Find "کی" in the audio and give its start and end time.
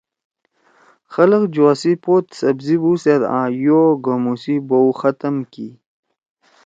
5.51-5.69